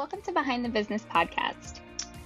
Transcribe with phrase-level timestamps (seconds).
[0.00, 1.80] Welcome to Behind the Business podcast.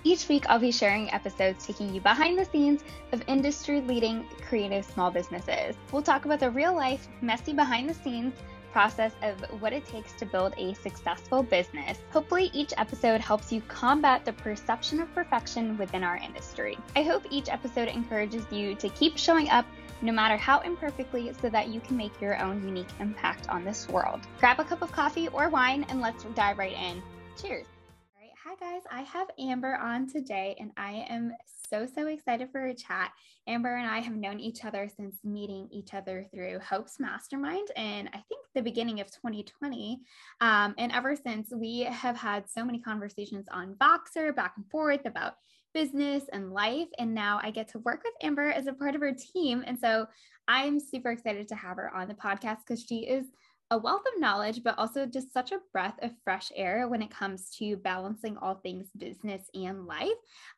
[0.05, 4.85] Each week, I'll be sharing episodes taking you behind the scenes of industry leading creative
[4.85, 5.75] small businesses.
[5.91, 8.33] We'll talk about the real life, messy behind the scenes
[8.71, 11.99] process of what it takes to build a successful business.
[12.13, 16.79] Hopefully, each episode helps you combat the perception of perfection within our industry.
[16.95, 19.67] I hope each episode encourages you to keep showing up
[20.01, 23.89] no matter how imperfectly, so that you can make your own unique impact on this
[23.89, 24.21] world.
[24.39, 27.03] Grab a cup of coffee or wine and let's dive right in.
[27.41, 27.67] Cheers.
[27.67, 28.31] All right.
[28.45, 28.83] Hi, guys.
[28.93, 31.33] I have Amber on today, and I am
[31.69, 33.11] so, so excited for a chat.
[33.49, 38.09] Amber and I have known each other since meeting each other through Hope's Mastermind and
[38.09, 40.01] I think the beginning of 2020.
[40.41, 45.05] Um, and ever since, we have had so many conversations on Voxer back and forth
[45.05, 45.35] about
[45.75, 46.89] business and life.
[46.99, 49.65] And now I get to work with Amber as a part of her team.
[49.67, 50.07] And so
[50.47, 53.27] I'm super excited to have her on the podcast because she is
[53.75, 57.11] a wealth of knowledge, but also just such a breath of fresh air when it
[57.11, 60.11] comes to balancing all things business and life.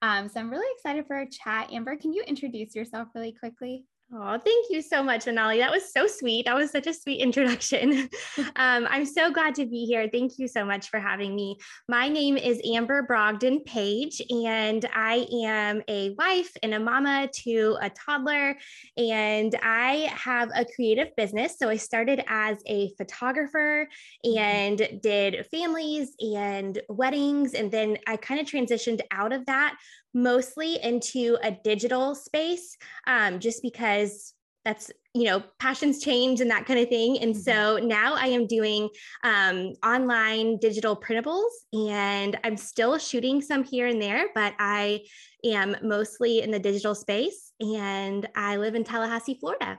[0.02, 1.72] Um, so I'm really excited for our chat.
[1.72, 3.86] Amber, can you introduce yourself really quickly?
[4.14, 5.58] Oh, thank you so much, Manali.
[5.58, 6.46] That was so sweet.
[6.46, 8.08] That was such a sweet introduction.
[8.54, 10.08] um, I'm so glad to be here.
[10.12, 11.56] Thank you so much for having me.
[11.88, 17.78] My name is Amber Brogdon Page, and I am a wife and a mama to
[17.80, 18.56] a toddler.
[18.96, 21.58] And I have a creative business.
[21.58, 23.88] So I started as a photographer
[24.22, 27.54] and did families and weddings.
[27.54, 29.76] And then I kind of transitioned out of that
[30.14, 32.76] mostly into a digital space
[33.06, 37.40] um, just because that's you know passions change and that kind of thing and mm-hmm.
[37.40, 38.88] so now i am doing
[39.22, 45.00] um, online digital printables and i'm still shooting some here and there but i
[45.44, 49.78] am mostly in the digital space and i live in tallahassee florida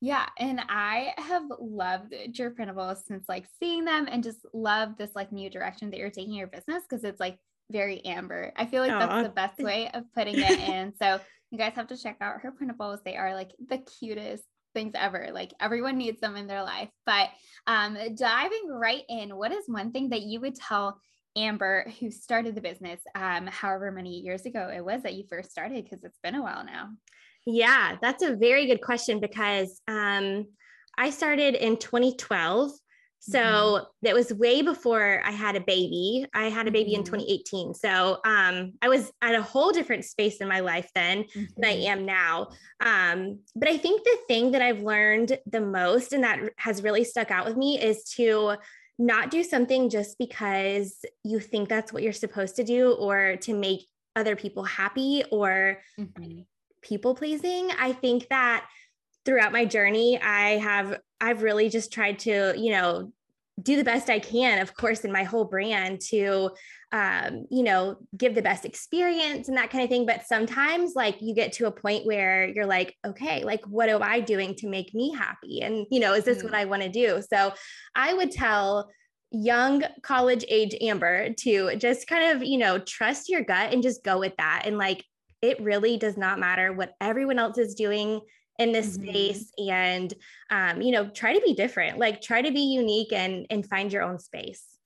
[0.00, 5.12] yeah, and I have loved your printables since like seeing them and just love this
[5.14, 7.38] like new direction that you're taking your business because it's like
[7.70, 8.52] very amber.
[8.56, 8.98] I feel like Aww.
[9.00, 10.92] that's the best way of putting it in.
[11.00, 11.20] So
[11.50, 12.98] you guys have to check out her printables.
[13.04, 14.44] They are like the cutest
[14.74, 15.30] things ever.
[15.32, 16.90] Like everyone needs them in their life.
[17.06, 17.30] But
[17.66, 21.00] um, diving right in, what is one thing that you would tell
[21.36, 25.50] Amber, who started the business, um, however many years ago it was that you first
[25.50, 25.84] started?
[25.84, 26.90] Because it's been a while now.
[27.46, 30.46] Yeah, that's a very good question because um,
[30.96, 32.70] I started in 2012
[33.26, 33.84] so mm-hmm.
[34.02, 36.26] that was way before I had a baby.
[36.34, 37.00] I had a baby mm-hmm.
[37.00, 37.72] in 2018.
[37.72, 41.44] So um, I was at a whole different space in my life then mm-hmm.
[41.56, 41.92] than I mm-hmm.
[41.92, 42.48] am now.
[42.80, 47.02] Um, but I think the thing that I've learned the most and that has really
[47.02, 48.56] stuck out with me is to
[48.98, 53.54] not do something just because you think that's what you're supposed to do or to
[53.54, 53.86] make
[54.16, 56.40] other people happy or mm-hmm.
[56.82, 57.70] people pleasing.
[57.78, 58.66] I think that
[59.24, 63.12] throughout my journey i have i've really just tried to you know
[63.62, 66.50] do the best i can of course in my whole brand to
[66.94, 70.06] um, you know give the best experience and that kind of thing.
[70.06, 74.00] But sometimes like you get to a point where you're like okay like what am
[74.00, 75.60] i doing to make me happy?
[75.60, 76.44] And you know is this mm.
[76.44, 77.20] what i want to do?
[77.28, 77.52] So
[77.96, 78.90] i would tell
[79.32, 84.04] young college age amber to just kind of you know trust your gut and just
[84.04, 84.62] go with that.
[84.64, 85.04] And like
[85.42, 88.20] it really does not matter what everyone else is doing
[88.58, 89.08] in this mm-hmm.
[89.08, 90.14] space and
[90.50, 93.92] um, you know try to be different like try to be unique and and find
[93.92, 94.78] your own space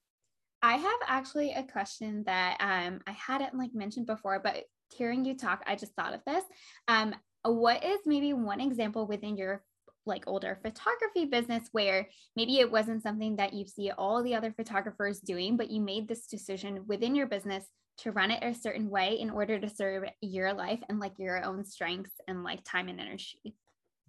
[0.63, 5.37] i have actually a question that um, i hadn't like mentioned before but hearing you
[5.37, 6.45] talk i just thought of this
[6.89, 7.15] um,
[7.45, 9.63] what is maybe one example within your
[10.09, 14.53] like older photography business where maybe it wasn't something that you see all the other
[14.57, 17.65] photographers doing but you made this decision within your business
[17.99, 21.45] to run it a certain way in order to serve your life and like your
[21.45, 23.55] own strengths and like time and energy?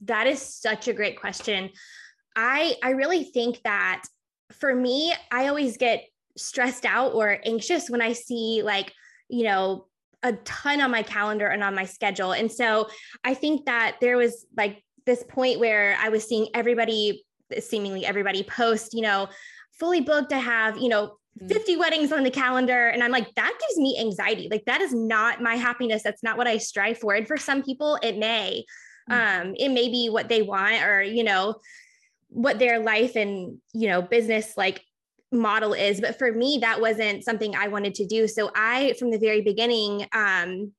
[0.02, 1.72] That is such a great question.
[2.36, 4.04] I I really think that
[4.54, 6.06] for me, I always get
[6.38, 8.94] stressed out or anxious when I see like,
[9.28, 9.88] you know,
[10.24, 12.32] a ton on my calendar and on my schedule.
[12.34, 12.88] And so
[13.24, 17.26] I think that there was like this point where I was seeing everybody,
[17.60, 19.28] seemingly everybody post, you know,
[19.80, 21.48] fully booked to have, you know, Mm.
[21.48, 22.88] 50 weddings on the calendar.
[22.88, 24.48] And I'm like, that gives me anxiety.
[24.50, 26.04] Like, that is not my happiness.
[26.04, 27.14] That's not what I strive for.
[27.14, 28.66] And for some people, it may.
[29.10, 29.42] Mm.
[29.42, 31.56] Um, it may be what they want or, you know,
[32.30, 34.84] what their life and, you know, business like
[35.32, 36.02] model is.
[36.02, 38.28] But for me, that wasn't something I wanted to do.
[38.28, 40.74] So I, from the very beginning, um,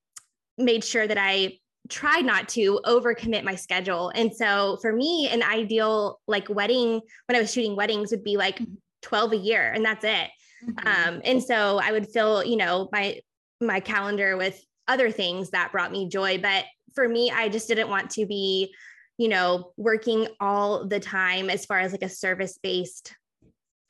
[0.59, 1.59] made sure that I
[1.91, 4.11] tried not to overcommit my schedule.
[4.15, 8.37] And so for me, an ideal like wedding when I was shooting weddings would be
[8.37, 8.75] like mm-hmm.
[9.03, 10.31] 12 a year and that's it.
[10.65, 10.87] Mm-hmm.
[10.87, 13.21] Um, and so I would fill, you know, my
[13.61, 16.39] my calendar with other things that brought me joy.
[16.39, 16.65] But
[16.95, 18.75] for me, I just didn't want to be,
[19.19, 23.15] you know, working all the time as far as like a service based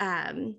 [0.00, 0.56] um,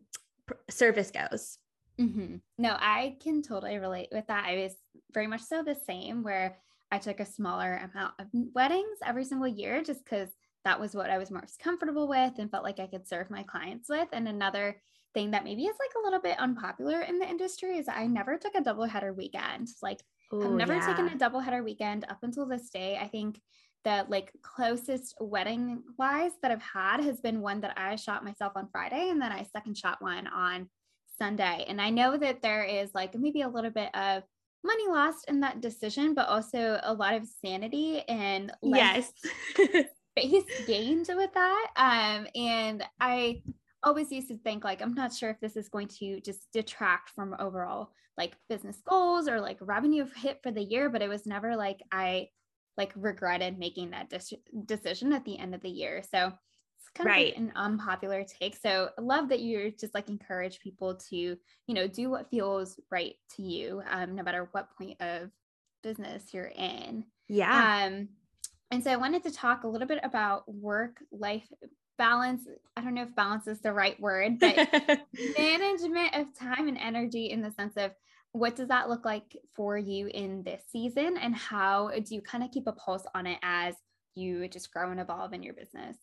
[0.69, 1.57] service goes.
[1.99, 2.37] Mm-hmm.
[2.57, 4.45] No, I can totally relate with that.
[4.45, 4.73] I was
[5.13, 6.57] very much so the same where
[6.91, 10.29] I took a smaller amount of weddings every single year just because
[10.65, 13.43] that was what I was most comfortable with and felt like I could serve my
[13.43, 14.07] clients with.
[14.11, 14.81] And another
[15.13, 18.37] thing that maybe is like a little bit unpopular in the industry is I never
[18.37, 19.69] took a double header weekend.
[19.81, 20.01] Like
[20.33, 20.85] Ooh, I've never yeah.
[20.85, 22.97] taken a double header weekend up until this day.
[23.01, 23.39] I think
[23.83, 28.53] the like closest wedding wise that I've had has been one that I shot myself
[28.55, 30.69] on Friday and then I second shot one on
[31.17, 31.65] Sunday.
[31.67, 34.23] And I know that there is like maybe a little bit of
[34.63, 39.11] money lost in that decision, but also a lot of sanity and yes.
[40.17, 41.67] space gained with that.
[41.75, 43.41] Um, and I
[43.83, 47.09] always used to think like I'm not sure if this is going to just detract
[47.09, 51.25] from overall like business goals or like revenue hit for the year, but it was
[51.25, 52.27] never like I
[52.77, 54.13] like regretted making that
[54.65, 56.03] decision at the end of the year.
[56.09, 56.33] So
[56.81, 57.35] it's kind right.
[57.35, 58.57] of an unpopular take.
[58.57, 61.37] So I love that you're just like encourage people to, you
[61.67, 65.29] know, do what feels right to you, um, no matter what point of
[65.83, 67.05] business you're in.
[67.29, 67.85] Yeah.
[67.85, 68.09] Um,
[68.71, 71.47] and so I wanted to talk a little bit about work life
[71.99, 72.47] balance.
[72.75, 74.55] I don't know if balance is the right word, but
[75.37, 77.91] management of time and energy in the sense of
[78.31, 82.43] what does that look like for you in this season and how do you kind
[82.43, 83.75] of keep a pulse on it as
[84.15, 85.97] you just grow and evolve in your business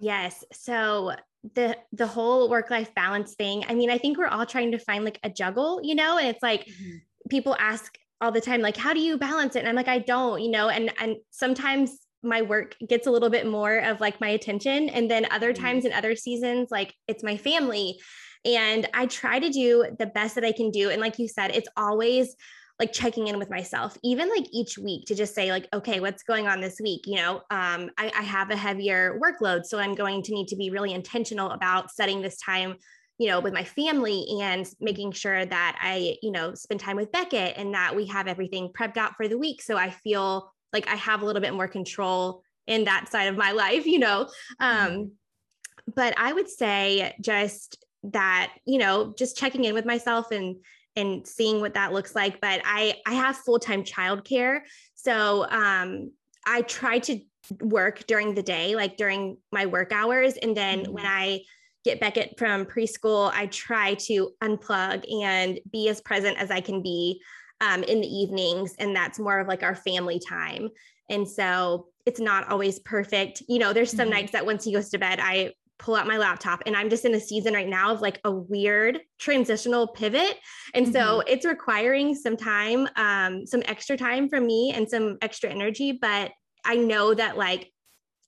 [0.00, 1.12] yes so
[1.54, 4.78] the the whole work life balance thing i mean i think we're all trying to
[4.78, 6.96] find like a juggle you know and it's like mm-hmm.
[7.28, 9.98] people ask all the time like how do you balance it and i'm like i
[9.98, 14.20] don't you know and and sometimes my work gets a little bit more of like
[14.20, 15.64] my attention and then other mm-hmm.
[15.64, 17.98] times in other seasons like it's my family
[18.44, 20.90] and I try to do the best that I can do.
[20.90, 22.34] And like you said, it's always
[22.80, 26.22] like checking in with myself, even like each week to just say, like, okay, what's
[26.22, 27.02] going on this week?
[27.06, 29.66] You know, um, I, I have a heavier workload.
[29.66, 32.76] So I'm going to need to be really intentional about setting this time
[33.18, 37.12] you know, with my family and making sure that I, you know, spend time with
[37.12, 39.60] Beckett and that we have everything prepped out for the week.
[39.60, 43.36] So I feel like I have a little bit more control in that side of
[43.36, 44.30] my life, you know.
[44.58, 45.02] Um, mm-hmm.
[45.94, 50.56] but I would say just that you know just checking in with myself and
[50.96, 54.60] and seeing what that looks like but i i have full-time childcare.
[54.94, 56.10] So um
[56.46, 57.20] i try to
[57.60, 60.34] work during the day like during my work hours.
[60.34, 60.92] And then mm-hmm.
[60.92, 61.40] when i
[61.84, 66.82] get beckett from preschool i try to unplug and be as present as i can
[66.82, 67.20] be
[67.60, 68.74] um, in the evenings.
[68.78, 70.70] And that's more of like our family time.
[71.08, 73.42] And so it's not always perfect.
[73.48, 74.10] You know there's some mm-hmm.
[74.10, 77.04] nights that once he goes to bed i pull out my laptop and I'm just
[77.04, 80.36] in a season right now of like a weird transitional pivot.
[80.74, 80.94] And mm-hmm.
[80.94, 85.98] so it's requiring some time, um, some extra time from me and some extra energy.
[86.00, 86.32] But
[86.64, 87.72] I know that like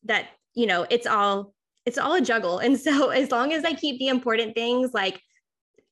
[0.05, 1.55] that, you know, it's all
[1.85, 2.59] it's all a juggle.
[2.59, 5.21] And so as long as I keep the important things like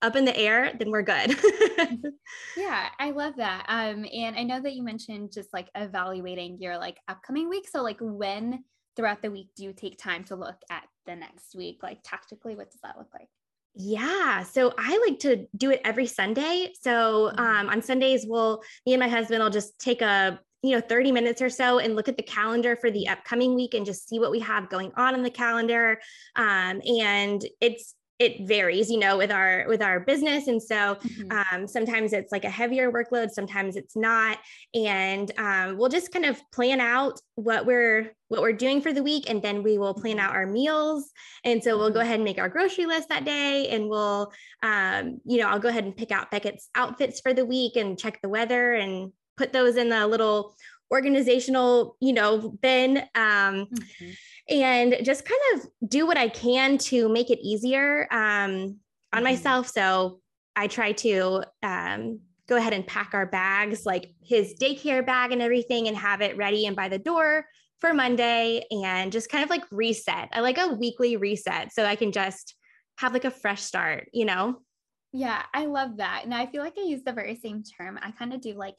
[0.02, 1.38] up in the air, then we're good.
[2.56, 3.66] yeah, I love that.
[3.68, 7.68] Um, and I know that you mentioned just like evaluating your like upcoming week.
[7.68, 8.64] So like when
[8.96, 11.80] throughout the week do you take time to look at the next week?
[11.82, 13.28] Like tactically, what does that look like?
[13.74, 14.42] Yeah.
[14.42, 16.72] So I like to do it every Sunday.
[16.80, 17.40] So mm-hmm.
[17.40, 21.12] um, on Sundays, we'll, me and my husband will just take a, you know, 30
[21.12, 24.18] minutes or so and look at the calendar for the upcoming week and just see
[24.18, 26.00] what we have going on in the calendar.
[26.36, 30.46] Um, and it's, it varies you know with our with our business.
[30.46, 31.56] And so mm-hmm.
[31.56, 34.38] um, sometimes it's like a heavier workload sometimes it's not.
[34.74, 39.02] And um, we'll just kind of plan out what we're what we're doing for the
[39.02, 41.10] week and then we will plan out our meals.
[41.44, 42.02] And so we'll go mm-hmm.
[42.02, 44.30] ahead and make our grocery list that day and we'll
[44.62, 47.98] um, you know i'll go ahead and pick out beckett's outfits for the week and
[47.98, 50.54] check the weather and put those in the little
[50.92, 52.98] organizational you know bin.
[53.14, 54.10] Um, mm-hmm
[54.50, 58.76] and just kind of do what I can to make it easier um, on
[59.12, 59.24] mm-hmm.
[59.24, 59.68] myself.
[59.68, 60.20] So
[60.56, 65.40] I try to um, go ahead and pack our bags, like his daycare bag and
[65.40, 67.46] everything, and have it ready and by the door
[67.80, 70.28] for Monday and just kind of like reset.
[70.32, 72.54] I like a weekly reset so I can just
[72.98, 74.60] have like a fresh start, you know?
[75.12, 76.22] Yeah, I love that.
[76.24, 77.98] And I feel like I use the very same term.
[78.02, 78.74] I kind of do like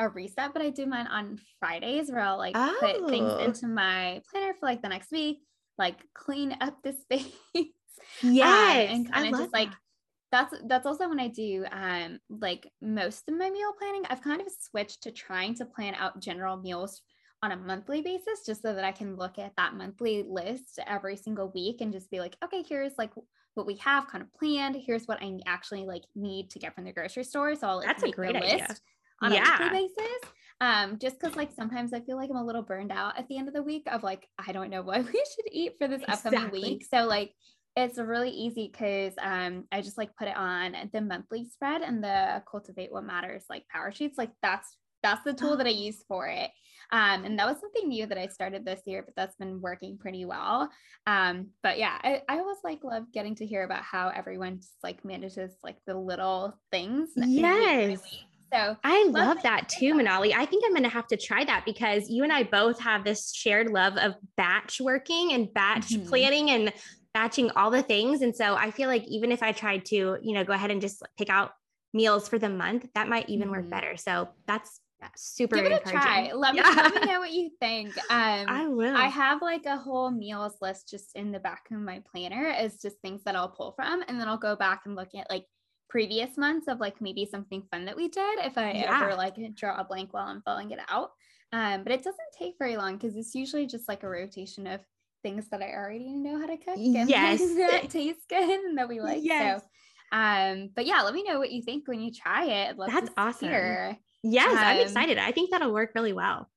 [0.00, 2.76] a reset, but I do mine on Fridays where I'll like oh.
[2.80, 3.44] put things oh.
[3.44, 5.38] into my planner for like the next week,
[5.78, 7.32] like clean up the space.
[8.22, 8.90] Yes.
[8.90, 9.68] Um, and kind of just like
[10.32, 14.02] that's that's also when I do um like most of my meal planning.
[14.08, 17.02] I've kind of switched to trying to plan out general meals
[17.42, 21.16] on a monthly basis just so that I can look at that monthly list every
[21.16, 23.10] single week and just be like, okay, here's like
[23.54, 24.76] what we have kind of planned.
[24.76, 27.54] Here's what I actually like need to get from the grocery store.
[27.54, 28.66] So I'll like, That's a great idea.
[28.68, 28.82] list
[29.22, 29.58] on yeah.
[29.58, 30.30] a weekly basis.
[30.62, 33.38] Um, just because like sometimes I feel like I'm a little burned out at the
[33.38, 36.02] end of the week of like, I don't know what we should eat for this
[36.02, 36.36] exactly.
[36.36, 36.86] upcoming week.
[36.90, 37.32] So like
[37.76, 42.02] it's really easy because um, I just like put it on the monthly spread and
[42.02, 44.18] the Cultivate What Matters like power sheets.
[44.18, 46.50] Like that's that's the tool that I use for it.
[46.92, 49.96] Um, and that was something new that I started this year, but that's been working
[49.96, 50.68] pretty well.
[51.06, 54.74] Um, but yeah, I, I always like love getting to hear about how everyone just
[54.82, 57.10] like manages like the little things.
[57.16, 58.24] Yes.
[58.52, 60.34] So I love, love that too, Manali.
[60.34, 63.04] I think I'm going to have to try that because you and I both have
[63.04, 66.08] this shared love of batch working and batch mm-hmm.
[66.08, 66.72] planning and
[67.14, 68.22] batching all the things.
[68.22, 70.80] And so I feel like even if I tried to, you know, go ahead and
[70.80, 71.52] just pick out
[71.92, 73.62] meals for the month, that might even mm-hmm.
[73.62, 73.96] work better.
[73.96, 74.80] So that's
[75.16, 76.74] super give it a try let me, yeah.
[76.76, 80.54] let me know what you think um i will i have like a whole meals
[80.60, 84.04] list just in the back of my planner is just things that i'll pull from
[84.08, 85.46] and then i'll go back and look at like
[85.90, 89.02] previous months of like maybe something fun that we did if I yeah.
[89.02, 91.10] ever like draw a blank while I'm filling it out.
[91.52, 94.80] Um, but it doesn't take very long because it's usually just like a rotation of
[95.22, 97.40] things that I already know how to cook and yes.
[97.56, 99.20] that taste good and that we like.
[99.22, 99.60] Yes.
[99.60, 99.66] So,
[100.16, 102.76] um, but yeah, let me know what you think when you try it.
[102.78, 103.48] That's awesome.
[103.48, 103.98] Hear.
[104.22, 105.18] Yes, um, I'm excited.
[105.18, 106.48] I think that'll work really well.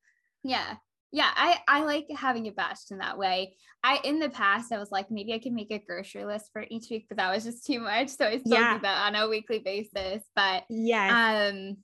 [0.43, 0.75] Yeah
[1.13, 4.79] yeah i i like having it batched in that way i in the past i
[4.79, 7.45] was like maybe i could make a grocery list for each week but that was
[7.45, 8.73] just too much so i still yeah.
[8.73, 11.77] do that on a weekly basis but yeah um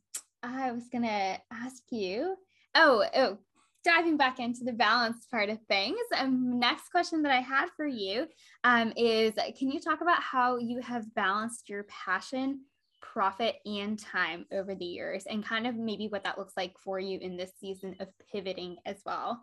[0.43, 2.35] i was gonna ask you
[2.75, 3.37] oh oh
[3.85, 7.85] diving back into the balance part of things um next question that i had for
[7.85, 8.25] you
[8.63, 12.61] um is can you talk about how you have balanced your passion
[13.01, 16.99] profit and time over the years and kind of maybe what that looks like for
[16.99, 19.41] you in this season of pivoting as well?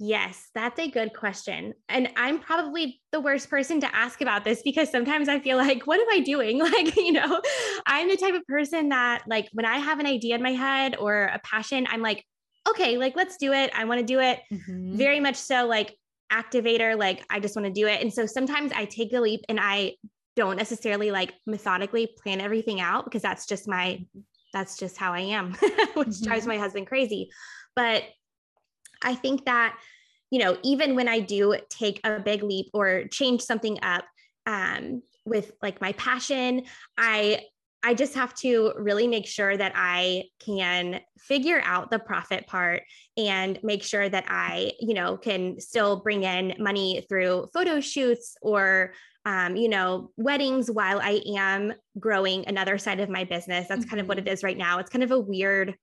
[0.00, 1.74] Yes, that's a good question.
[1.88, 5.88] And I'm probably the worst person to ask about this because sometimes I feel like,
[5.88, 6.58] what am I doing?
[6.68, 7.40] Like, you know,
[7.86, 10.96] I'm the type of person that, like, when I have an idea in my head
[10.96, 12.24] or a passion, I'm like,
[12.68, 13.72] okay, like, let's do it.
[13.74, 14.40] I want to do it.
[14.52, 14.96] Mm-hmm.
[14.96, 15.96] Very much so, like,
[16.30, 18.02] activator, like, I just want to do it.
[18.02, 19.94] And so sometimes I take the leap and I
[20.38, 24.00] don't necessarily like methodically plan everything out because that's just my
[24.54, 25.52] that's just how I am,
[25.94, 26.24] which mm-hmm.
[26.24, 27.28] drives my husband crazy.
[27.74, 28.04] But
[29.02, 29.76] I think that
[30.30, 34.04] you know, even when I do take a big leap or change something up
[34.46, 36.66] um, with like my passion,
[36.96, 37.42] I
[37.82, 42.82] I just have to really make sure that I can figure out the profit part
[43.16, 48.36] and make sure that I, you know, can still bring in money through photo shoots
[48.42, 48.94] or
[49.28, 53.68] um, you know, weddings while I am growing another side of my business.
[53.68, 53.90] That's mm-hmm.
[53.90, 54.26] kind of what mm-hmm.
[54.26, 54.78] it is right now.
[54.78, 55.74] It's kind of a weird,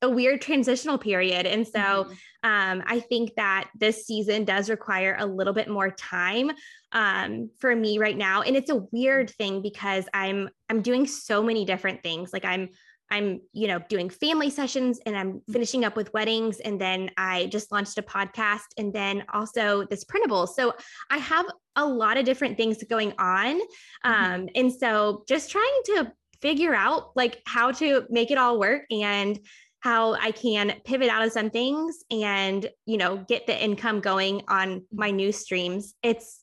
[0.00, 1.44] a weird transitional period.
[1.44, 2.12] And so mm-hmm.
[2.42, 6.52] um, I think that this season does require a little bit more time
[6.92, 8.40] um, for me right now.
[8.40, 12.32] And it's a weird thing because I'm I'm doing so many different things.
[12.32, 12.70] Like I'm
[13.10, 15.52] I'm, you know, doing family sessions and I'm mm-hmm.
[15.52, 16.60] finishing up with weddings.
[16.60, 20.46] And then I just launched a podcast and then also this printable.
[20.46, 20.74] So
[21.10, 21.46] I have
[21.76, 23.60] a lot of different things going on.
[23.60, 24.10] Mm-hmm.
[24.34, 28.82] Um, and so just trying to figure out like how to make it all work
[28.90, 29.38] and
[29.80, 34.42] how I can pivot out of some things and, you know, get the income going
[34.48, 35.16] on my mm-hmm.
[35.16, 35.94] new streams.
[36.02, 36.42] It's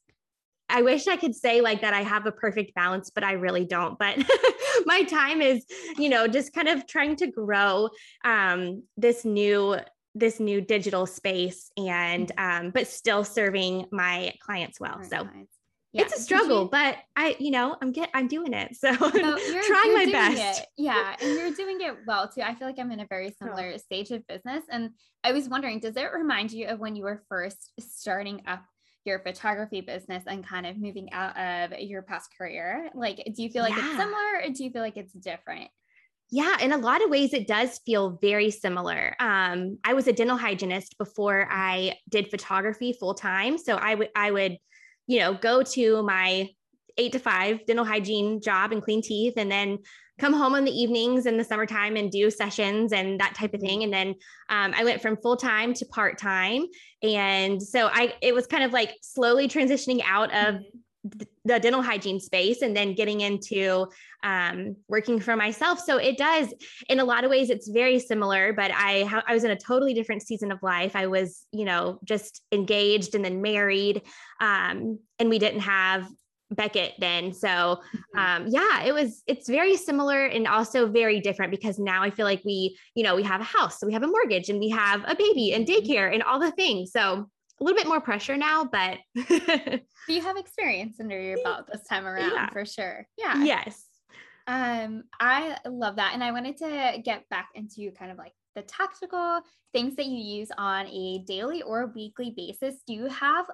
[0.74, 3.63] I wish I could say like that I have a perfect balance, but I really
[3.63, 3.98] don't.
[4.00, 4.18] But
[4.86, 5.63] my time is,
[6.00, 7.89] you know, just kind of trying to grow
[8.25, 9.77] um, this new
[10.15, 12.65] this new digital space and mm-hmm.
[12.65, 15.01] um, but still serving my clients well.
[15.03, 15.27] So
[15.92, 16.03] yeah.
[16.03, 18.75] it's a struggle, you, but I, you know, I'm get I'm doing it.
[18.75, 20.62] So, so you're, trying you're my best.
[20.62, 20.68] It.
[20.77, 21.15] Yeah.
[21.22, 22.42] And you're doing it well too.
[22.42, 24.63] I feel like I'm in a very similar stage of business.
[24.72, 24.89] And
[25.24, 28.63] I was wondering, does it remind you of when you were first starting up
[29.05, 32.89] your photography business and kind of moving out of your past career?
[32.93, 33.86] Like, do you feel like yeah.
[33.86, 35.69] it's similar or do you feel like it's different?
[36.31, 39.15] Yeah, in a lot of ways, it does feel very similar.
[39.19, 43.57] Um, I was a dental hygienist before I did photography full time.
[43.57, 44.57] So I would, I would,
[45.05, 46.50] you know, go to my
[46.97, 49.79] eight to five dental hygiene job and clean teeth, and then
[50.19, 53.59] come home in the evenings in the summertime and do sessions and that type of
[53.59, 53.83] thing.
[53.83, 54.09] And then
[54.50, 56.65] um, I went from full time to part time,
[57.01, 61.23] and so I it was kind of like slowly transitioning out of mm-hmm.
[61.45, 63.88] the dental hygiene space and then getting into
[64.23, 65.79] um, working for myself.
[65.79, 66.53] So it does,
[66.88, 68.53] in a lot of ways, it's very similar.
[68.53, 70.95] But I ha- I was in a totally different season of life.
[70.95, 74.03] I was, you know, just engaged and then married,
[74.39, 76.07] um, and we didn't have
[76.53, 77.33] Beckett then.
[77.33, 78.19] So mm-hmm.
[78.19, 82.25] um, yeah, it was it's very similar and also very different because now I feel
[82.25, 84.69] like we, you know, we have a house, so we have a mortgage and we
[84.69, 85.86] have a baby and mm-hmm.
[85.86, 86.91] daycare and all the things.
[86.91, 87.29] So
[87.60, 91.86] a little bit more pressure now, but do you have experience under your belt this
[91.88, 92.50] time around yeah.
[92.50, 93.07] for sure.
[93.17, 93.43] Yeah.
[93.43, 93.86] Yes.
[94.48, 96.13] Um, I love that.
[96.13, 99.41] And I wanted to get back into kind of like the tactical
[99.72, 102.75] things that you use on a daily or weekly basis.
[102.86, 103.45] Do you have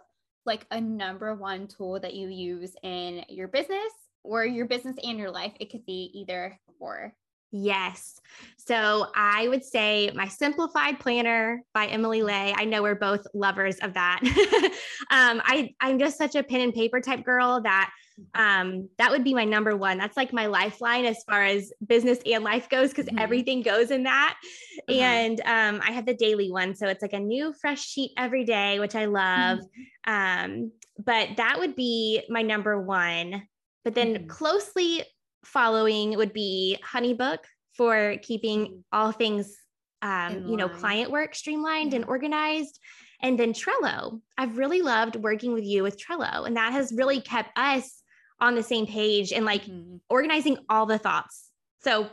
[0.50, 5.20] like a number one tool that you use in your business or your business and
[5.20, 5.53] your life?
[5.60, 7.13] It could be either or.
[7.51, 8.20] Yes.
[8.58, 12.53] So I would say my simplified planner by Emily Ley.
[12.56, 14.20] I know we're both lovers of that.
[15.10, 17.89] um, I, I'm just such a pen and paper type girl that
[18.36, 19.98] um, that would be my number one.
[19.98, 23.20] That's like my lifeline as far as business and life goes, because mm-hmm.
[23.20, 24.38] everything goes in that.
[24.89, 25.00] Mm-hmm.
[25.00, 26.75] And um, I have the daily one.
[26.75, 29.60] So it's like a new fresh sheet every day, which I love.
[30.08, 30.13] Mm-hmm.
[30.13, 30.72] Um,
[31.03, 33.44] but that would be my number one.
[33.84, 34.27] But then mm-hmm.
[34.27, 35.03] closely
[35.43, 37.39] following would be Honeybook
[37.74, 38.84] for keeping mm.
[38.91, 39.55] all things,
[40.01, 41.98] um, you know, client work streamlined yeah.
[41.98, 42.79] and organized.
[43.22, 44.22] And then Trello.
[44.38, 48.01] I've really loved working with you with Trello, and that has really kept us
[48.39, 49.98] on the same page and like mm-hmm.
[50.10, 51.50] organizing all the thoughts.
[51.81, 52.10] So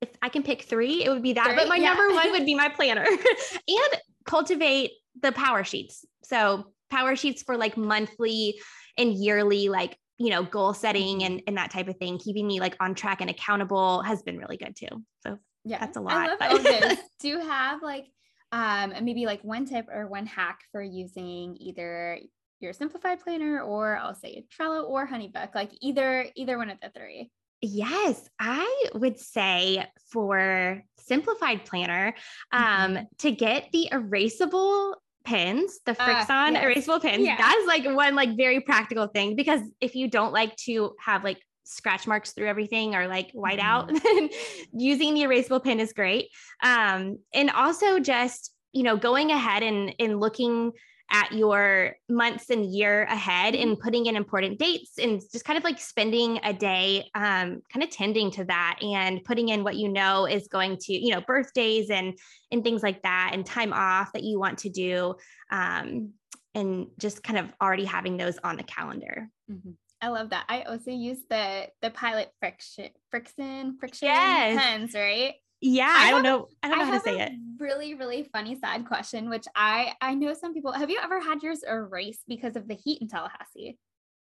[0.00, 1.46] if I can pick three, it would be that.
[1.46, 1.56] Three?
[1.56, 1.92] But my yeah.
[1.92, 3.04] number one would be my planner
[3.68, 6.04] and cultivate the power sheets.
[6.22, 8.60] So power sheets for like monthly
[8.96, 12.60] and yearly like you know, goal setting and, and that type of thing, keeping me
[12.60, 15.02] like on track and accountable has been really good too.
[15.26, 16.12] So yeah, that's a lot.
[16.12, 16.50] I love but...
[16.50, 16.98] all this.
[17.20, 18.04] Do you have like
[18.52, 22.18] um maybe like one tip or one hack for using either
[22.60, 26.90] your simplified planner or I'll say Trello or Honeybook, like either either one of the
[26.90, 27.30] three?
[27.62, 32.14] Yes, I would say for simplified planner,
[32.52, 33.04] um, mm-hmm.
[33.20, 36.64] to get the erasable pins, the FriXion uh, yes.
[36.64, 37.24] erasable pins.
[37.24, 37.36] Yeah.
[37.36, 41.24] That is like one like very practical thing because if you don't like to have
[41.24, 43.64] like scratch marks through everything or like white mm.
[43.64, 44.28] out, then
[44.72, 46.28] using the erasable pin is great.
[46.62, 50.72] Um, and also just, you know, going ahead and, and looking
[51.10, 53.82] at your months and year ahead and mm-hmm.
[53.82, 57.90] putting in important dates and just kind of like spending a day um, kind of
[57.90, 61.90] tending to that and putting in what you know is going to you know birthdays
[61.90, 62.18] and
[62.52, 65.14] and things like that and time off that you want to do
[65.50, 66.10] um,
[66.54, 69.70] and just kind of already having those on the calendar mm-hmm.
[70.02, 70.46] I love that.
[70.48, 74.58] I also use the the Pilot friction friction friction yes.
[74.58, 75.34] pens, right?
[75.60, 78.22] Yeah i, I don't know i don't know I how to say it really really
[78.32, 82.22] funny side question which i i know some people have you ever had yours erased
[82.26, 83.78] because of the heat in tallahassee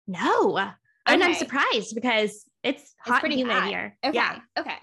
[0.07, 0.69] no okay.
[1.05, 3.67] and i'm surprised because it's hot it's pretty humid hot.
[3.69, 4.77] here okay yeah okay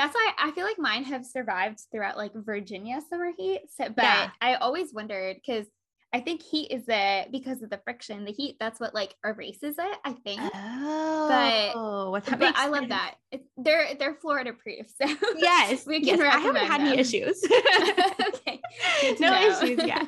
[0.00, 3.60] that's why I feel like mine have survived throughout like Virginia summer heat.
[3.76, 4.30] So, but yeah.
[4.40, 5.66] I always wondered because
[6.12, 8.24] I think heat is it because of the friction.
[8.24, 10.40] The heat, that's what like erases it, I think.
[10.42, 13.14] Oh, but, but I love that.
[13.30, 14.86] It's, they're they're Florida proof.
[15.00, 16.88] So yes, we can yes, I haven't had them.
[16.88, 17.40] any issues.
[17.44, 18.60] okay.
[19.20, 19.62] No know.
[19.62, 20.06] issues yet.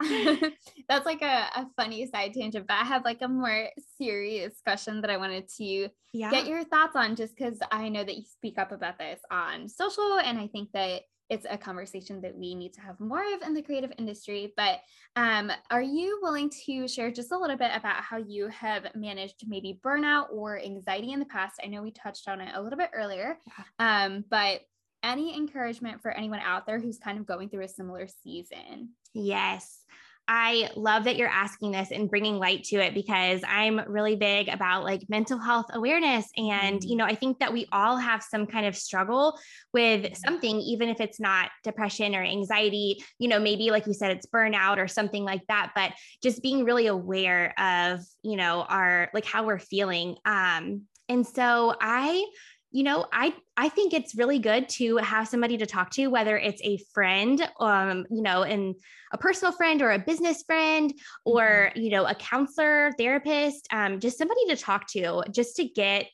[0.88, 5.00] that's like a, a funny side tangent, but I have like a more serious question
[5.00, 6.30] that I wanted to yeah.
[6.30, 9.68] get your thoughts on just because I know that you speak up about this on
[9.68, 13.42] social and I think that it's a conversation that we need to have more of
[13.42, 14.52] in the creative industry.
[14.56, 14.80] But
[15.16, 19.44] um, are you willing to share just a little bit about how you have managed
[19.46, 21.60] maybe burnout or anxiety in the past?
[21.62, 23.38] I know we touched on it a little bit earlier,
[23.78, 24.62] um, but
[25.02, 28.90] any encouragement for anyone out there who's kind of going through a similar season?
[29.14, 29.84] Yes.
[30.28, 34.48] I love that you're asking this and bringing light to it because I'm really big
[34.48, 36.26] about like mental health awareness.
[36.36, 36.98] And, you mm-hmm.
[36.98, 39.38] know, I think that we all have some kind of struggle
[39.72, 44.10] with something, even if it's not depression or anxiety, you know, maybe like you said,
[44.10, 45.72] it's burnout or something like that.
[45.74, 50.16] But just being really aware of, you know, our like how we're feeling.
[50.26, 52.26] Um, and so I
[52.70, 56.36] you know i i think it's really good to have somebody to talk to whether
[56.36, 58.74] it's a friend um you know and
[59.12, 60.92] a personal friend or a business friend
[61.24, 61.80] or mm-hmm.
[61.80, 66.06] you know a counselor therapist um just somebody to talk to just to get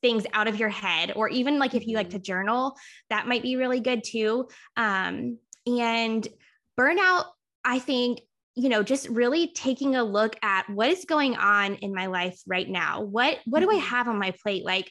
[0.00, 2.18] things out of your head or even like if you like mm-hmm.
[2.18, 2.76] to journal
[3.10, 6.28] that might be really good too um and
[6.78, 7.24] burnout
[7.64, 8.20] i think
[8.54, 12.40] you know just really taking a look at what is going on in my life
[12.46, 13.86] right now what what do i mm-hmm.
[13.86, 14.90] have on my plate like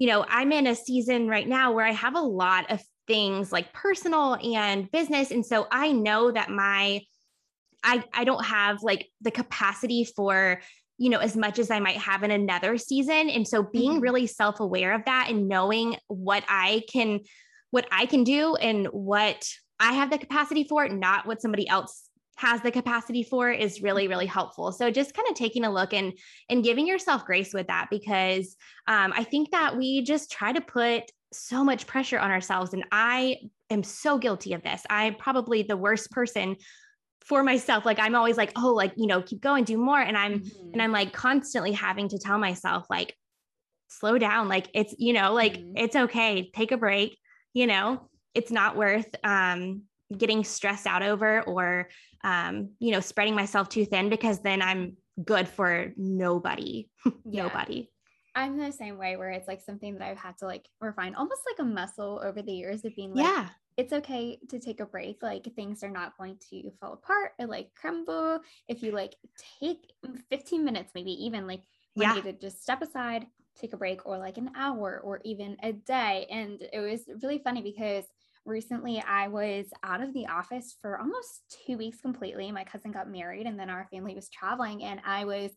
[0.00, 3.52] you know, I'm in a season right now where I have a lot of things
[3.52, 5.30] like personal and business.
[5.30, 7.02] And so I know that my,
[7.84, 10.62] I, I don't have like the capacity for,
[10.96, 13.28] you know, as much as I might have in another season.
[13.28, 14.00] And so being mm-hmm.
[14.00, 17.20] really self aware of that and knowing what I can,
[17.70, 19.46] what I can do and what
[19.78, 22.08] I have the capacity for, not what somebody else
[22.40, 24.72] has the capacity for is really really helpful.
[24.72, 26.12] So just kind of taking a look and
[26.48, 30.60] and giving yourself grace with that because um, i think that we just try to
[30.60, 33.36] put so much pressure on ourselves and i
[33.68, 34.82] am so guilty of this.
[34.90, 36.56] I'm probably the worst person
[37.20, 37.84] for myself.
[37.84, 40.00] Like i'm always like oh like you know keep going do more.
[40.00, 40.72] And i'm mm-hmm.
[40.72, 43.14] and i'm like constantly having to tell myself like
[43.88, 44.48] slow down.
[44.48, 45.76] Like it's you know like mm-hmm.
[45.76, 46.50] it's okay.
[46.54, 47.18] Take a break
[47.52, 48.08] you know?
[48.34, 49.82] It's not worth um
[50.16, 51.88] getting stressed out over or
[52.24, 56.88] um, you know spreading myself too thin because then i'm good for nobody.
[57.24, 57.44] Yeah.
[57.44, 57.90] nobody.
[58.34, 61.42] I'm the same way where it's like something that I've had to like refine almost
[61.46, 63.48] like a muscle over the years of being like, yeah.
[63.76, 65.22] it's okay to take a break.
[65.22, 68.40] Like things are not going to fall apart or like crumble.
[68.68, 69.16] If you like
[69.58, 69.92] take
[70.30, 71.62] 15 minutes, maybe even like
[71.94, 72.14] one Yeah.
[72.14, 73.26] day to just step aside,
[73.60, 76.26] take a break, or like an hour or even a day.
[76.30, 78.04] And it was really funny because
[78.50, 82.52] recently I was out of the office for almost two weeks completely.
[82.52, 85.52] My cousin got married and then our family was traveling, and I was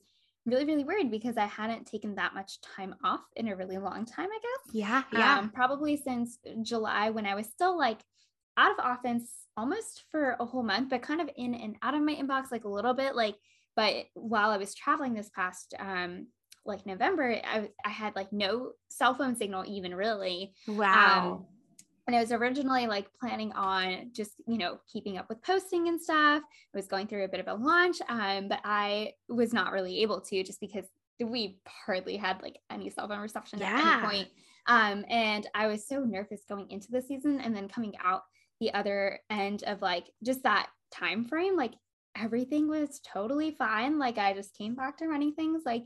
[0.46, 4.06] really, really worried because I hadn't taken that much time off in a really long
[4.06, 5.04] time, I guess Yeah.
[5.12, 5.40] Yeah.
[5.40, 8.00] um, probably since July when I was still like
[8.58, 12.02] out of office almost for a whole month, but kind of in and out of
[12.02, 13.16] my inbox like a little bit.
[13.16, 13.36] Like,
[13.76, 16.28] but while I was traveling this past um,
[16.66, 20.54] like November, I, I had like no cell phone signal even really.
[20.68, 21.36] wow.
[21.36, 21.46] Um,
[22.08, 26.02] and I was originally like planning on just, you know, keeping up with posting and
[26.02, 26.42] stuff.
[26.44, 30.02] I was going through a bit of a launch, um, but I was not really
[30.02, 30.86] able to just because
[31.24, 33.98] we hardly had like any cell phone reception at Yeah.
[33.98, 34.28] any point.
[34.68, 38.24] Um, and I was so nervous going into the season and then coming out
[38.60, 41.74] the other end of like just that time frame, like
[42.18, 43.98] everything was totally fine.
[43.98, 45.84] Like I just came back to running things like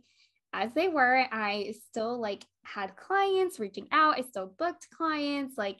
[0.53, 1.25] as they were.
[1.31, 4.17] I still like had clients reaching out.
[4.17, 5.57] I still booked clients.
[5.57, 5.77] Like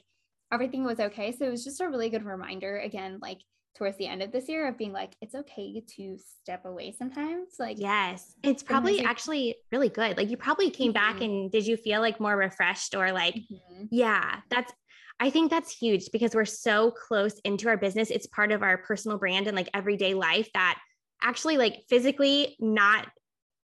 [0.52, 1.32] everything was okay.
[1.32, 3.38] So it was just a really good reminder again, like
[3.76, 7.54] towards the end of this year of being like, it's okay to step away sometimes.
[7.58, 8.34] Like, Yes.
[8.42, 10.16] It's probably actually really good.
[10.16, 11.24] Like you probably came back Mhm.
[11.24, 13.88] and did you feel like more refreshed or like, Mhm.
[13.90, 14.72] yeah, that's,
[15.20, 18.10] I think that's huge because we're so close into our business.
[18.10, 20.80] It's part of our personal brand and like everyday life that
[21.22, 23.08] actually like physically not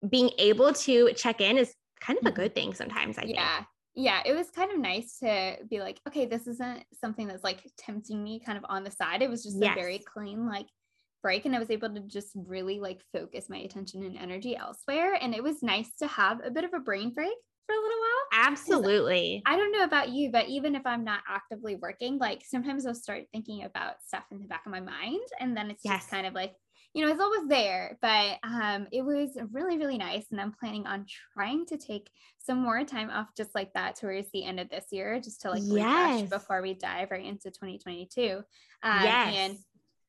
[0.10, 2.36] being able to check in is kind of a Mhm.
[2.36, 3.36] good thing sometimes, I think.
[3.36, 3.64] yeah.
[4.00, 4.22] Yeah.
[4.26, 8.24] It was kind of nice to be like, okay, this isn't something that's like tempting
[8.24, 9.22] me kind of on the side.
[9.22, 10.68] It was just a very clean, like,
[11.22, 15.16] break and I was able to just really like focus my attention and energy elsewhere
[15.20, 17.36] and it was nice to have a bit of a brain break
[17.68, 18.26] for a little while.
[18.32, 19.44] Absolutely.
[19.46, 22.94] I don't know about you, but even if I'm not actively working, like sometimes I'll
[22.96, 25.28] start thinking about stuff in the back of my mind.
[25.40, 26.06] And then it's Yes.
[26.06, 26.54] just kind of like,
[26.93, 27.97] you know, it's always there.
[28.02, 30.25] But um, it was really, really nice.
[30.32, 34.30] And I'm planning on trying to take some more time off just like that towards
[34.32, 38.41] the end of this year, just to like refresh before we dive right into 2022.
[38.84, 39.36] Um, yes.
[39.36, 39.58] And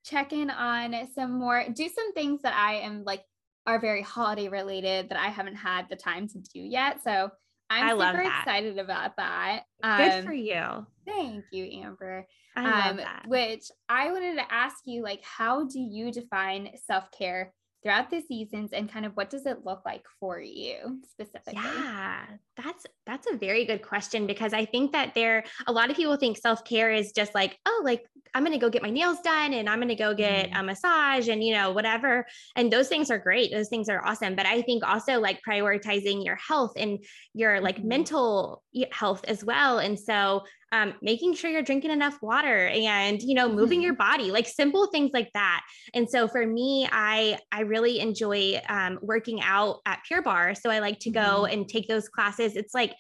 [0.05, 3.25] check in on some more, do some things that I am like
[3.67, 7.03] are very holiday related that I haven't had the time to do yet.
[7.05, 7.31] So
[7.71, 9.63] I'm I super excited about that.
[9.83, 10.87] Good Um, for you.
[11.07, 12.27] Thank you, Amber.
[12.57, 13.25] I love Um, that.
[13.29, 18.21] which I wanted to ask you, like, how do you define self care throughout the
[18.21, 21.55] seasons, and kind of what does it look like for you specifically?
[21.55, 25.97] Yeah, that's that's a very good question because I think that there a lot of
[25.97, 29.21] people think self-care is just like, oh, like I'm going to go get my nails
[29.23, 30.61] done and I'm going to go get Mhm.
[30.61, 32.27] a massage and you know, whatever.
[32.55, 33.51] And those things are great.
[33.51, 37.03] Those things are awesome, but I think also like prioritizing your health and
[37.35, 37.83] your like Mhm.
[37.83, 38.63] mental
[38.93, 39.79] health as well.
[39.81, 43.85] And so um, making sure you're drinking enough water and you know moving Mhm.
[43.85, 45.63] your body like simple things like that.
[45.95, 50.71] And so for me i i really enjoy um, working out at Pure Barre so
[50.71, 51.53] i like to go Mhm.
[51.53, 52.57] and take those classes.
[52.57, 52.95] It's like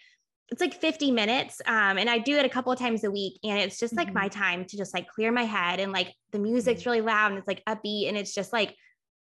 [0.52, 3.38] it's like 50 minutes um, and i do it a couple of times a week
[3.44, 6.40] and it's just like my time to just like clear my head and like the
[6.40, 8.74] music's really loud and it's like upbeat and it's just like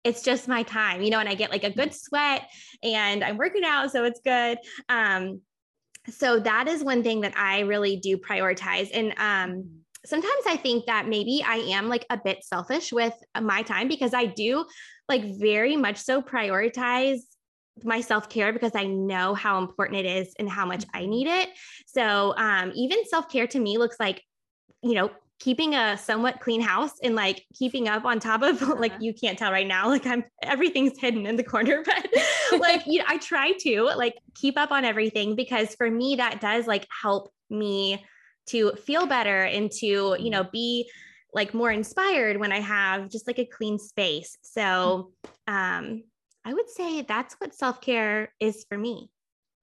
[0.05, 2.49] it's just my time you know and i get like a good sweat
[2.83, 4.57] and i'm working out so it's good.
[4.89, 5.43] Um,
[6.11, 10.87] so that is one thing that i really do prioritize and um, sometimes I think
[10.87, 14.65] that maybe I am like a bit selfish with my time because I do
[15.09, 17.19] like very much so prioritize
[17.85, 21.09] my self-care because I know how important it is and how much I Mhm.
[21.09, 21.51] need it.
[21.87, 24.23] So um even self-care to me looks like
[24.83, 28.93] you know keeping a somewhat clean house and like keeping up on top of like
[28.93, 28.99] Uh-huh.
[29.01, 32.99] you can't tell right now like I'm everything's hidden in the corner but like you
[32.99, 36.87] know, I try to like keep up on everything because for me that does like
[37.03, 38.05] help me
[38.47, 40.91] to feel better and to you know be
[41.35, 44.39] like more inspired when I have just like a clean space.
[44.43, 45.13] So
[45.47, 46.05] um
[46.45, 49.11] I would say that's what self-care is for me.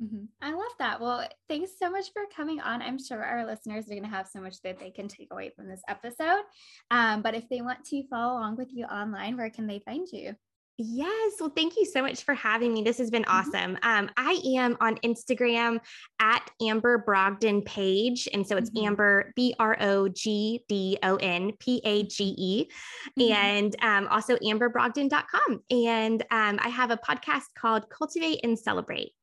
[0.06, 0.28] Mhm.
[0.42, 1.00] I love that.
[1.02, 2.82] Well, thanks so much for coming on.
[2.82, 5.50] I'm sure our listeners are going to have so much that they can take away
[5.56, 6.44] from this episode.
[6.92, 10.08] Um, but if they want to follow along with you online, where can they find
[10.12, 10.36] you?
[10.78, 11.36] Yes.
[11.40, 12.84] Well, thank you so much for having me.
[12.84, 13.78] This has been awesome.
[13.82, 15.80] Um, I am on Instagram
[16.20, 18.28] at Amber Brogdon Page.
[18.34, 18.88] And so it's Mhm.
[18.88, 22.70] Amber, B R O G D O N P A G E,
[23.18, 23.32] Mhm.
[23.32, 25.64] and um, also amberbrogdon.com.
[25.72, 29.14] And um, I have a podcast called Cultivate and Celebrate.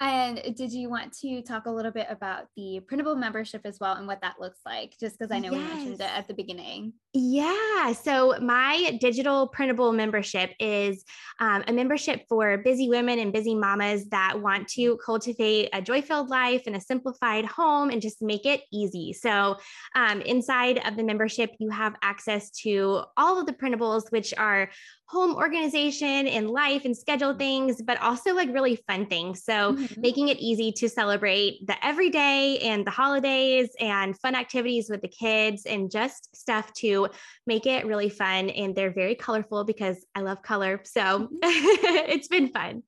[0.00, 3.94] And did you want to talk a little bit about the printable membership as well
[3.94, 4.94] and what that looks like?
[5.00, 5.60] Just because I know yes.
[5.60, 6.92] we mentioned it at the beginning.
[7.14, 7.92] Yeah.
[7.94, 11.04] So, my digital printable membership is
[11.40, 16.00] um, a membership for busy women and busy mamas that want to cultivate a joy
[16.00, 19.12] filled life and a simplified home and just make it easy.
[19.12, 19.56] So,
[19.96, 24.70] um, inside of the membership, you have access to all of the printables, which are
[25.08, 29.42] home organization and life and schedule things, but also like really fun things.
[29.42, 30.00] So, mm-hmm.
[30.00, 35.08] making it easy to celebrate the everyday and the holidays and fun activities with the
[35.08, 37.08] kids and just stuff to
[37.46, 38.50] make it really fun.
[38.50, 40.80] And they're very colorful because I love color.
[40.84, 41.36] So, mm-hmm.
[41.42, 42.82] it's been fun.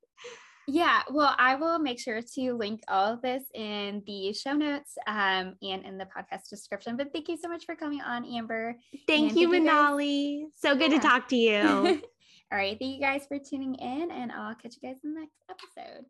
[0.72, 4.96] Yeah, well, I will make sure to link all of this in the show notes
[5.08, 6.96] um, and in the podcast description.
[6.96, 8.76] But thank you so much for coming on, Amber.
[9.08, 10.44] Thank and you, Manali.
[10.56, 11.00] So good yeah.
[11.00, 11.60] to talk to you.
[12.52, 12.78] all right.
[12.78, 16.04] Thank you guys for tuning in, and I'll catch you guys in the next episode.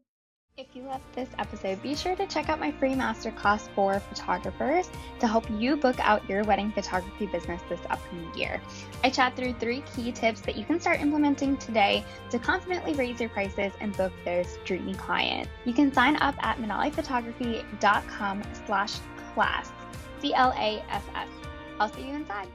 [0.61, 4.91] If you loved this episode, be sure to check out my free masterclass for photographers
[5.19, 8.61] to help you book out your wedding photography business this upcoming year.
[9.03, 13.19] I chat through three key tips that you can start implementing today to confidently raise
[13.19, 15.49] your prices and book those dreamy clients.
[15.65, 18.99] You can sign up at manaliphotography.com slash
[19.33, 19.73] class,
[20.21, 21.29] C-L-A-S-S.
[21.81, 22.49] I'll see you inside.